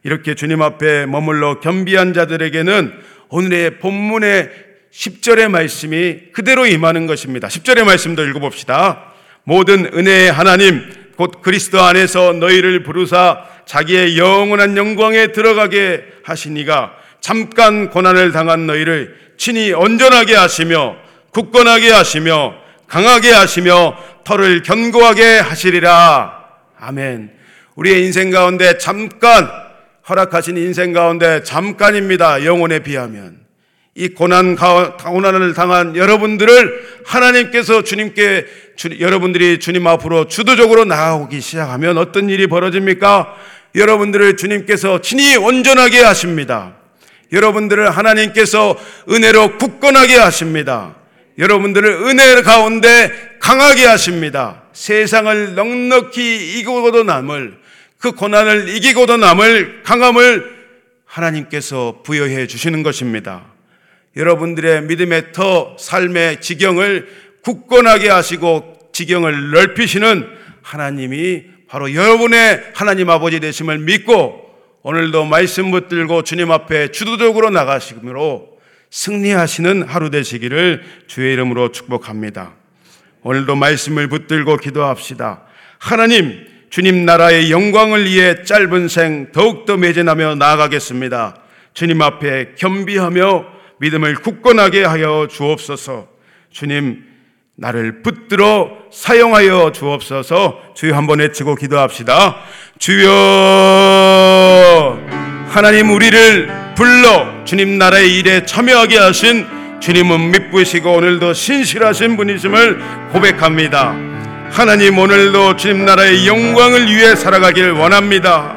이렇게 0.03 0.35
주님 0.35 0.63
앞에 0.63 1.07
머물러 1.07 1.61
겸비한 1.61 2.15
자들에게는 2.15 2.93
오늘의 3.29 3.79
본문의 3.79 4.51
10절의 4.93 5.49
말씀이 5.49 6.33
그대로 6.33 6.67
임하는 6.67 7.07
것입니다. 7.07 7.49
10절의 7.49 7.85
말씀도 7.85 8.25
읽어봅시다. 8.25 9.13
모든 9.45 9.87
은혜의 9.93 10.33
하나님, 10.33 10.83
곧 11.17 11.43
그리스도 11.43 11.83
안에서 11.83 12.33
너희를 12.33 12.83
부르사 12.83 13.45
자기의 13.67 14.19
영원한 14.19 14.77
영광에 14.77 15.33
들어가게 15.33 16.05
하시니가 16.25 16.93
잠깐 17.21 17.91
고난을 17.91 18.33
당한 18.33 18.67
너희를 18.67 19.17
친히 19.37 19.73
온전하게 19.73 20.35
하시며 20.35 20.97
굳건하게 21.33 21.91
하시며 21.91 22.55
강하게 22.89 23.31
하시며 23.31 23.97
털을 24.25 24.63
견고하게 24.63 25.39
하시리라. 25.39 26.45
아멘. 26.81 27.31
우리의 27.77 28.05
인생 28.05 28.31
가운데 28.31 28.79
잠깐 28.79 29.49
허락하신 30.11 30.57
인생 30.57 30.93
가운데 30.93 31.45
잠깐입니다. 31.45 32.45
영혼에 32.45 32.81
비하면. 32.81 33.39
이 33.95 34.09
고난, 34.09 34.57
고난을 34.57 35.55
당한 35.55 35.95
여러분들을 35.95 37.03
하나님께서 37.05 37.83
주님께, 37.83 38.47
주, 38.77 39.01
여러분들이 39.01 39.61
주님 39.61 39.87
앞으로 39.87 40.27
주도적으로 40.27 40.85
나아오기 40.85 41.41
시작하면 41.41 41.97
어떤 41.97 42.29
일이 42.29 42.49
벌어집니까? 42.49 43.37
여러분들을 43.77 44.37
주님께서 44.37 45.01
친히 45.01 45.37
온전하게 45.37 46.01
하십니다. 46.01 46.77
여러분들을 47.33 47.91
하나님께서 47.91 48.77
은혜로 49.09 49.59
굳건하게 49.59 50.17
하십니다. 50.17 50.97
여러분들을 51.39 51.89
은혜 52.09 52.43
가운데 52.43 53.13
강하게 53.39 53.87
하십니다. 53.87 54.65
세상을 54.73 55.55
넉넉히 55.55 56.59
이기고도 56.59 57.05
남을 57.05 57.60
그 58.01 58.13
고난을 58.13 58.69
이기고도 58.71 59.19
남을 59.19 59.83
강함을 59.83 60.59
하나님께서 61.05 62.01
부여해 62.03 62.47
주시는 62.47 62.83
것입니다. 62.83 63.45
여러분들의 64.17 64.83
믿음의 64.85 65.33
터, 65.33 65.77
삶의 65.79 66.41
지경을 66.41 67.09
굳건하게 67.43 68.09
하시고 68.09 68.91
지경을 68.93 69.51
넓히시는 69.51 70.27
하나님이 70.63 71.45
바로 71.69 71.95
여러분의 71.95 72.73
하나님 72.75 73.11
아버지 73.11 73.39
되심을 73.39 73.79
믿고 73.79 74.51
오늘도 74.83 75.27
말씀 75.27 75.71
붙들고 75.71 76.23
주님 76.23 76.51
앞에 76.51 76.91
주도적으로 76.93 77.51
나가시므로 77.51 78.59
승리하시는 78.91 79.83
하루 79.83 80.11
되시기를 80.11 80.83
주의 81.07 81.35
이름으로 81.35 81.71
축복합니다. 81.71 82.55
오늘도 83.23 83.57
말씀을 83.57 84.09
붙들고 84.09 84.57
기도합시다. 84.57 85.43
하나님, 85.79 86.50
주님 86.71 87.05
나라의 87.05 87.51
영광을 87.51 88.05
위해 88.05 88.43
짧은 88.45 88.89
생 88.89 89.33
더욱더 89.33 89.77
매진하며 89.77 90.37
나아가겠습니다. 90.37 91.35
주님 91.75 92.01
앞에 92.01 92.55
겸비하며 92.57 93.45
믿음을 93.79 94.15
굳건하게 94.15 94.85
하여 94.85 95.27
주옵소서. 95.29 96.07
주님, 96.53 97.03
나를 97.57 98.03
붙들어 98.03 98.71
사용하여 98.93 99.73
주옵소서. 99.73 100.75
주여 100.75 100.95
한번 100.95 101.19
외치고 101.19 101.57
기도합시다. 101.57 102.37
주여, 102.79 103.09
하나님 105.49 105.91
우리를 105.91 106.75
불러 106.77 107.45
주님 107.45 107.79
나라의 107.79 108.19
일에 108.19 108.47
참여하게 108.47 108.97
하신 108.97 109.47
주님은 109.81 110.31
믿부시고 110.31 110.93
오늘도 110.93 111.33
신실하신 111.33 112.17
분이심을 112.17 112.79
고백합니다. 113.13 114.10
하나님 114.53 114.99
오늘도 114.99 115.57
주님 115.57 115.85
나라의 115.85 116.27
영광을 116.27 116.89
위해 116.89 117.15
살아가길 117.15 117.71
원합니다. 117.71 118.57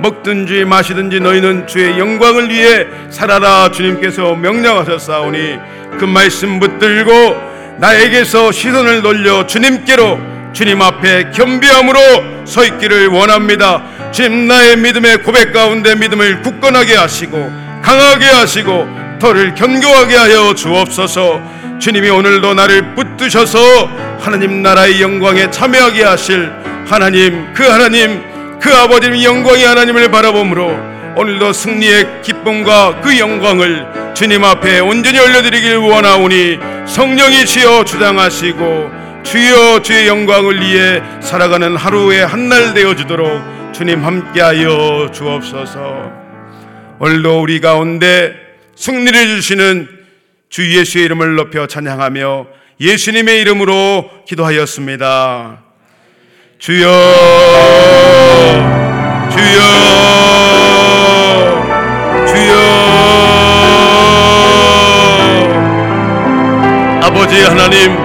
먹든지 0.00 0.64
마시든지 0.64 1.20
너희는 1.20 1.68
주의 1.68 1.98
영광을 1.98 2.50
위해 2.50 2.86
살아라 3.10 3.70
주님께서 3.70 4.34
명령하셨사오니 4.34 5.58
그 5.98 6.04
말씀 6.04 6.58
붙들고 6.58 7.36
나에게서 7.78 8.50
시선을 8.50 9.02
돌려 9.02 9.46
주님께로 9.46 10.18
주님 10.52 10.82
앞에 10.82 11.30
겸비함으로 11.30 12.44
서 12.44 12.64
있기를 12.64 13.06
원합니다. 13.06 13.84
주님 14.10 14.48
나의 14.48 14.78
믿음의 14.78 15.22
고백 15.22 15.52
가운데 15.52 15.94
믿음을 15.94 16.42
굳건하게 16.42 16.96
하시고 16.96 17.38
강하게 17.82 18.26
하시고 18.26 18.88
털을 19.20 19.54
견고하게 19.54 20.16
하여 20.16 20.54
주옵소서. 20.54 21.59
주님이 21.80 22.10
오늘도 22.10 22.54
나를 22.54 22.94
붙드셔서 22.94 23.58
하나님 24.20 24.62
나라의 24.62 25.00
영광에 25.00 25.50
참여하게 25.50 26.04
하실 26.04 26.52
하나님 26.86 27.52
그 27.54 27.62
하나님 27.64 28.22
그 28.60 28.70
아버지의 28.70 29.24
영광의 29.24 29.64
하나님을 29.64 30.10
바라보므로 30.10 30.78
오늘도 31.16 31.52
승리의 31.52 32.22
기쁨과 32.22 33.00
그 33.00 33.18
영광을 33.18 33.86
주님 34.14 34.44
앞에 34.44 34.80
온전히 34.80 35.18
올려드리길 35.18 35.76
원하오니 35.76 36.58
성령이 36.86 37.46
주여 37.46 37.84
주장하시고 37.84 38.90
주여 39.22 39.80
주의 39.82 40.06
영광을 40.06 40.60
위해 40.60 41.02
살아가는 41.20 41.76
하루의 41.76 42.26
한 42.26 42.48
날 42.50 42.74
되어주도록 42.74 43.72
주님 43.72 44.04
함께하여 44.04 45.10
주옵소서. 45.12 46.10
오늘도 46.98 47.40
우리 47.40 47.60
가운데 47.60 48.34
승리를 48.76 49.26
주시는 49.36 49.88
주 50.50 50.76
예수의 50.76 51.04
이름을 51.04 51.36
높여 51.36 51.68
찬양하며 51.68 52.46
예수님의 52.80 53.40
이름으로 53.42 54.10
기도하였습니다. 54.26 55.58
주여, 56.58 56.88
주여, 59.30 59.60
주여, 62.26 62.52
아버지 67.04 67.42
하나님, 67.42 67.96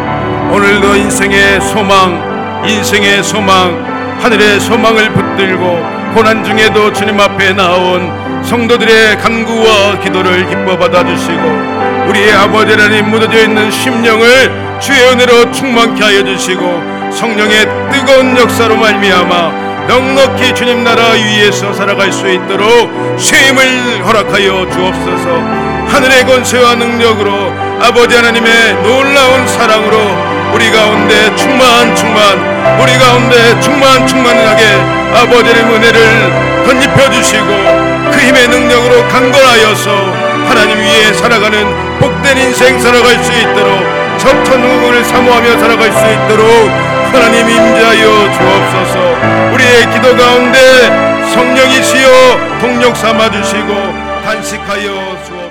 오늘도 0.53 0.95
인생의 0.97 1.59
소망, 1.61 2.63
인생의 2.67 3.23
소망, 3.23 4.19
하늘의 4.21 4.59
소망을 4.59 5.11
붙들고 5.11 6.13
고난 6.13 6.43
중에도 6.43 6.93
주님 6.93 7.19
앞에 7.19 7.53
나온 7.53 8.43
성도들의 8.43 9.17
간구와 9.17 9.99
기도를 9.99 10.47
기뻐 10.47 10.77
받아주시고 10.77 11.74
우리의 12.07 12.33
아버지 12.33 12.71
하나님 12.71 13.09
묻어져 13.09 13.43
있는 13.43 13.71
심령을 13.71 14.79
주의 14.79 14.99
은혜로 15.09 15.51
충만케 15.51 16.03
하여 16.03 16.23
주시고 16.23 17.11
성령의 17.11 17.67
뜨거운 17.91 18.37
역사로 18.37 18.75
말미암아 18.75 19.65
넉넉히 19.87 20.53
주님 20.55 20.83
나라 20.83 21.11
위에서 21.11 21.71
살아갈 21.73 22.11
수 22.11 22.27
있도록 22.27 22.91
쉼을 23.19 24.03
허락하여 24.05 24.67
주옵소서. 24.69 25.65
하늘의 25.87 26.25
권세와 26.25 26.75
능력으로 26.75 27.53
아버지 27.79 28.15
하나님의 28.15 28.73
놀라운 28.81 29.47
사랑으로 29.47 29.97
우리 30.53 30.71
가운데 30.71 31.35
충만 31.35 31.95
충만 31.95 32.79
우리 32.81 32.97
가운데 32.97 33.59
충만 33.61 34.07
충만하게 34.07 34.63
아버지 35.13 35.49
의 35.51 35.55
은혜를 35.55 36.65
건립혀 36.65 37.11
주시고 37.11 37.45
그 38.11 38.19
힘의 38.19 38.47
능력으로 38.47 39.07
강건하여서 39.07 40.35
하나님 40.47 40.77
위에 40.77 41.13
살아가는 41.13 41.94
복된 42.05 42.37
인생 42.37 42.79
살아갈 42.79 43.17
수 43.23 43.31
있도록 43.31 44.19
적천후국을 44.19 45.03
사모하며 45.05 45.57
살아갈 45.57 45.91
수 45.91 46.05
있도록 46.05 46.45
하나님 47.11 47.49
임자여 47.49 48.31
주옵소서. 48.31 49.51
우리의 49.51 49.91
기도 49.91 50.15
가운데 50.15 50.59
성령이시여 51.33 52.59
동력 52.61 52.95
삼아 52.95 53.31
주시고 53.31 53.73
단식하여 54.23 55.17
주옵소서 55.25 55.44